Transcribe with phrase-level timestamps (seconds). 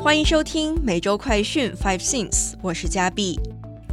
[0.00, 3.38] 欢迎收听每周快讯 Five Things，我是嘉碧。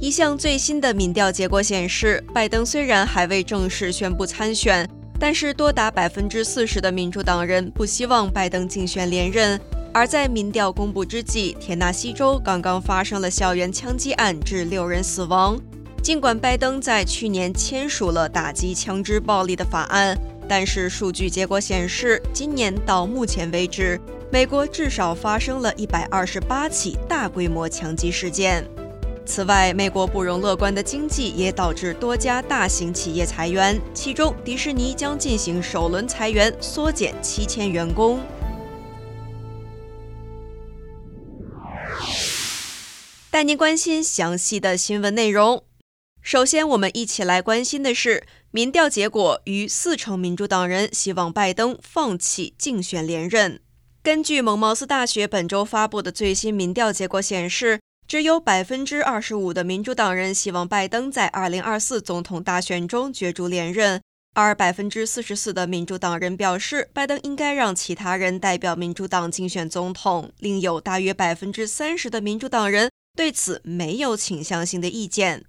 [0.00, 4.86] 一项最新的民调结果显示，拜登虽然还未正式宣布参选，
[5.20, 9.58] 但是多达百分之四十的民主党人不希望拜登竞选连任。
[9.94, 15.56] 而在民调公布之际，田纳西州刚刚发生了校园枪击案，致六人死亡。
[16.02, 20.18] 尽管拜登在去年签署了打击枪支暴力的法案，
[20.54, 23.98] 但是数据结果显示，今年到目前为止，
[24.30, 28.62] 美国至少发生了一百二十八起大规模枪击事件。
[29.24, 38.20] 此外，美国不容乐观的经济也导致多家大型企业裁员，其中迪士尼将进行首轮裁员，缩减七千员工。
[43.30, 45.64] 带您关心详细的新闻内容。
[46.22, 53.60] 首先，我们一起来关心的是民调结果，逾四成民主党人希望拜登放弃竞选连任。
[54.04, 64.00] 根据蒙茅斯大学本周发布的最新民调结果显示，只有百分之二十五的民主党人希望拜登在二零二四总统大选中角逐连任，
[64.34, 72.88] 而百分之四十四的民主党人表示拜登应该让其他人代表民主党竞选总统，另有大约百分之三十的民主党人。
[73.14, 75.44] 对此没有倾向性的意见。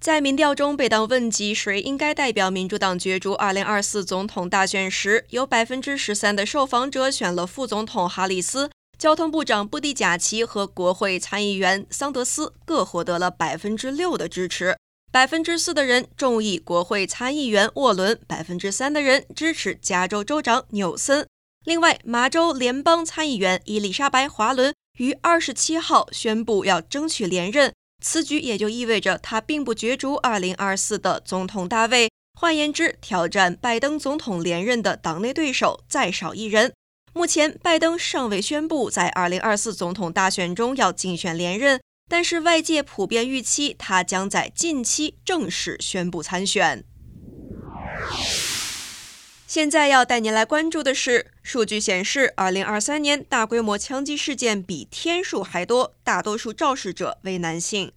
[0.00, 14.74] 在民调中，被当问及谁应该代表民主党角逐2024总统大选时，有百分之十三的受访者选了副总统哈里斯、交通部长布蒂贾奇和国会参议员桑德斯，各获得了百分之六的支持。
[15.12, 21.26] 百分之四的人中意国会参议员沃伦，百分之三的人支持加州州长纽森。
[21.66, 24.72] 另外，马州联邦参议员伊丽莎白·华伦。
[24.98, 32.10] 于二十七号宣布要争取连任，此举也就意味着他并不角逐二零二四的总统大位。
[32.38, 36.72] 换言之，挑战拜登总统连任的党内对手再少一人。
[37.12, 46.84] 目前，拜登尚未宣布在二零二四总统大选中要竞选连任，但是外界普遍预期他将在近期正式宣布参选。
[49.50, 57.90] 现在要带您来关注的是，数据显示，二零二三年大规模枪击事件比天数还多，大多数肇事者为男性。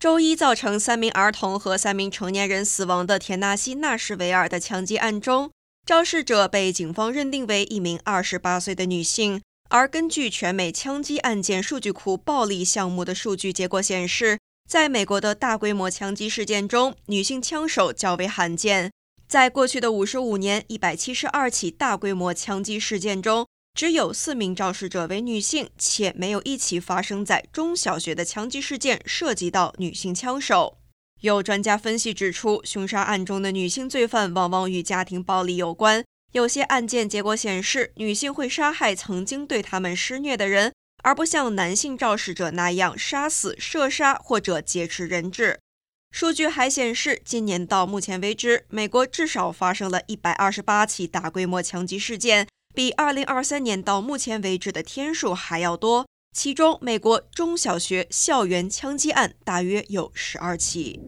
[0.00, 5.50] 周一造成三名儿童和三名成年人死亡的田纳西纳什维尔的枪击案中，
[5.84, 9.42] 肇事者被警方认定为一名二十八岁的女性。
[9.68, 18.90] 而根据全美枪击案件数据库暴力项目的数据结果显示，在美国的大规模枪击事件中，女性枪手较为罕见。
[19.28, 30.78] 在过去的五十五年，一百七十二起大规模枪击事件中，只有四名肇事者为女性，且没有一起发生在中小学的枪击事件涉及到女性枪手。
[31.20, 36.02] 有专家分析指出，凶杀案中的女性罪犯往往与家庭暴力有关。
[36.32, 40.72] 有些案件结果显示，女性会杀害曾经对他们施虐的人，
[41.02, 45.60] 而不像男性肇事者那样杀死、射杀或者劫持人质。
[46.10, 56.06] 数据还显示，今年到目前为止，美国至少发生了一百二十八起大规模枪击事件，比二零二三年到目前为止的天数还要多。
[56.36, 61.00] 其中，美国中小学校园枪击案大约有十二起。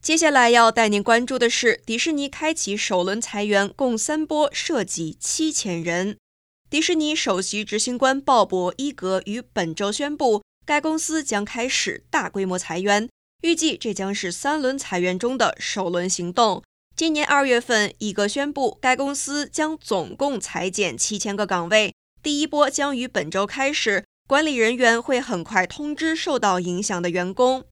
[0.00, 6.16] 接下来要带您关注的是，迪士尼开启首轮裁员，共三波，涉及七千人。
[6.70, 10.42] 迪士尼首席执行官鲍勃·伊格于本周宣布。
[10.68, 13.08] 该公司将开始大规模裁员，
[13.40, 16.62] 预计这将是三轮裁员中的首轮行动。
[16.94, 21.94] 今年二月份，一个宣布该公司将总共裁减七千个岗位。
[22.22, 27.64] 第一波将于本周开始，管理人员会很快通知受到影响的员工。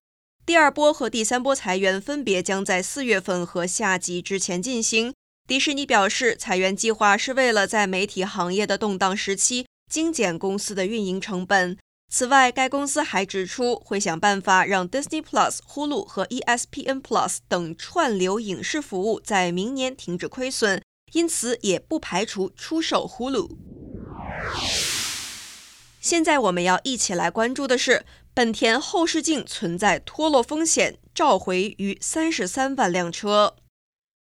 [0.46, 5.12] 第二波和第三波裁员分别将在四月份和夏季之前进行。
[5.46, 11.76] 迪士尼表示，裁员计划是为了在媒体行业的动荡时期精简公司的运营成本。
[12.08, 20.80] 此外，该公司还指出会想办法让 Disney Plus、Hulu 和 ESPN Plus 等串流影视服务在明年停止亏损，
[21.12, 23.56] 因此也不排除出售 Hulu。
[26.00, 33.56] 现在我们要一起来关注的是，本田后视镜存在脱落风险，召回逾三十三万辆车。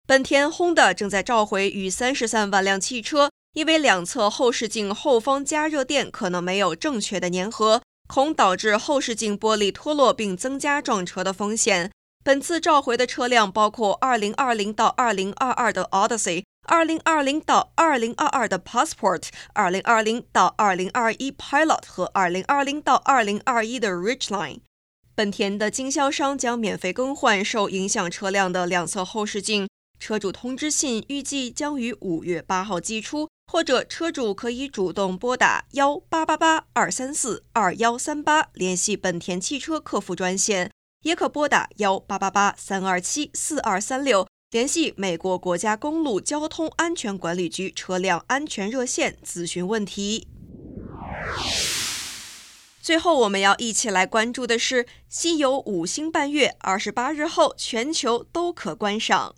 [0.06, 3.29] 本田 Honda 正在召回逾三十三万辆汽车。
[3.54, 11.92] 因为两侧后视镜后方加热垫可能没有正确的粘合，恐导致后视镜玻璃脱落，并增加撞车的风险。
[12.24, 24.60] 本次召回的车辆包括2020到2022的 Odyssey，2020 到2022的 Passport，2020 到2021 Pilot 和2020到2021的 Ridgeline。
[25.16, 29.68] 本田的经销商将免费更换受影响车辆的两侧后视镜。
[30.00, 33.28] 车主通知信预计将于五月八号寄出。
[33.52, 50.28] 或者车主可以主动拨打幺八八八二三四二幺三八联系本田汽车客服专线，也可拨打幺八八八三二七四二三六联系美国国家公路交通安全管理局车辆安全热线咨询问题。
[52.80, 59.34] 最后，我们要一起来关注的是西游五星伴月，二十八日后全球都可观赏。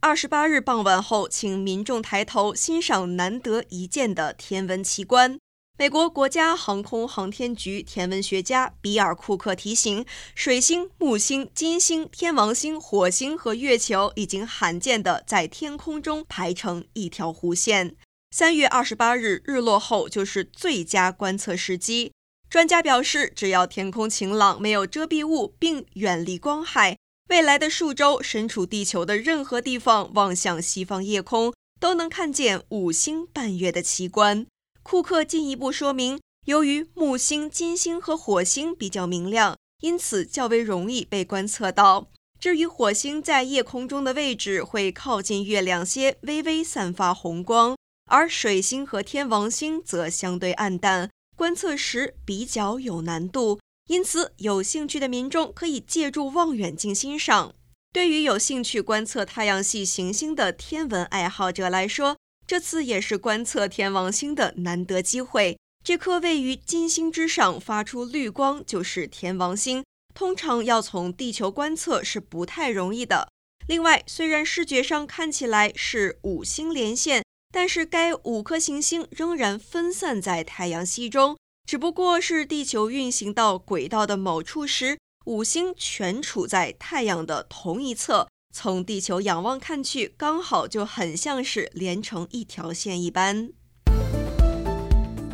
[0.00, 5.36] 二十八日傍晚后，请民众抬头欣赏难得一见的天文奇观。
[5.76, 10.06] 美国国家航空航天局天文学家比尔·库克提醒，
[10.36, 17.96] 水星、木星、金星、天王星、火星和月球已经罕见地在天空中排成一条弧线。
[18.30, 22.12] 三月二十八日日落后就是最佳观测时机。
[22.48, 26.96] 专家表示，只要天空晴朗、没有遮蔽物，并远离光害。
[27.28, 34.46] 未来的数周，身处地球的任何地方，望向西方夜空，都能看见五星伴月的奇观。
[34.82, 42.08] 库克进一步说明，由于木星、金星和火星比较明亮，因此较为容易被观测到。
[42.40, 47.76] 至于火星在夜空中的位置，会靠近月亮些，微微散发红光；
[48.06, 53.60] 而水星和天王星则相对暗淡，观测时比较有难度。
[53.88, 57.54] 因此，有兴趣的民众可以借助望远镜欣赏。
[57.90, 65.58] 对于有兴趣观测太阳系行星的天文爱好者来说，这次也是观测天王星的难得机会。
[65.82, 69.82] 这颗位于金星之上、发出绿光就是天王星，
[70.14, 73.28] 通常要从地球观测是不太容易的。
[73.66, 81.38] 另外，虽然视觉上看起来是五星连线，但是该五颗行星仍然分散在太阳系中。
[81.68, 93.50] 只不过是地球运行到轨道的某处时，五星全处在太阳的同一侧，从地球仰望看去，刚好就很像是连成一条线一般。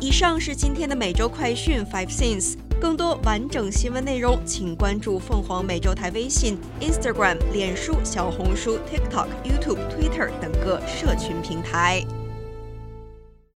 [0.01, 12.05] 以上是今天的每周快讯 Five Things，更多完整新闻内容，请关注凤凰美洲台微信、Instagram、脸书、小红书、TikTok、YouTube、Twitter 等各社群平台。